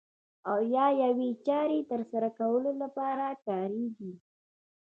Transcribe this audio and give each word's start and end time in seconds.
او 0.49 0.59
یا 0.75 0.87
یوې 1.03 1.29
چارې 1.45 1.79
ترسره 1.91 2.29
کولو 2.39 2.71
لپاره 2.81 3.25
کاریږي. 3.45 4.13